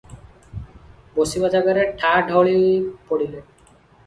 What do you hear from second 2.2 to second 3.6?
ଢଳି ପଡିଲେ।